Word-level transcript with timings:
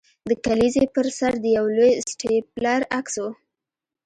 د 0.29 0.31
کلیزې 0.45 0.85
پر 0.95 1.07
سر 1.17 1.33
د 1.43 1.45
یو 1.57 1.65
لوی 1.77 1.91
سټیپلر 2.09 2.79
عکس 2.97 3.15
و 3.19 3.25